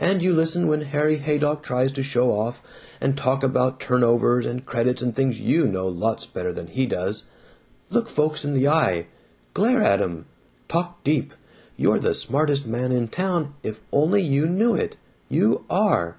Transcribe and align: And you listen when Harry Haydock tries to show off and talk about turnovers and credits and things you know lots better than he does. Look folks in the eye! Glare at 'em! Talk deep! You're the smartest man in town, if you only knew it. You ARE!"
And 0.00 0.20
you 0.20 0.34
listen 0.34 0.66
when 0.66 0.80
Harry 0.82 1.18
Haydock 1.18 1.62
tries 1.62 1.92
to 1.92 2.02
show 2.02 2.32
off 2.36 2.60
and 3.00 3.16
talk 3.16 3.44
about 3.44 3.78
turnovers 3.78 4.44
and 4.44 4.66
credits 4.66 5.00
and 5.00 5.14
things 5.14 5.40
you 5.40 5.68
know 5.68 5.86
lots 5.86 6.26
better 6.26 6.52
than 6.52 6.66
he 6.66 6.86
does. 6.86 7.22
Look 7.88 8.08
folks 8.08 8.44
in 8.44 8.54
the 8.54 8.66
eye! 8.66 9.06
Glare 9.54 9.80
at 9.80 10.00
'em! 10.02 10.26
Talk 10.66 11.04
deep! 11.04 11.34
You're 11.76 12.00
the 12.00 12.16
smartest 12.16 12.66
man 12.66 12.90
in 12.90 13.06
town, 13.06 13.54
if 13.62 13.76
you 13.76 13.82
only 13.92 14.24
knew 14.28 14.74
it. 14.74 14.96
You 15.28 15.64
ARE!" 15.70 16.16